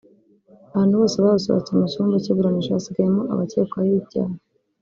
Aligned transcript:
Abantu 0.71 0.93
bose 1.01 1.17
basohotse 1.25 1.69
mu 1.79 1.85
cyumba 1.91 2.15
cy’iburanisha 2.23 2.75
hasigayemo 2.77 3.21
abakekwaho 3.33 3.89
ibyaha 3.99 4.35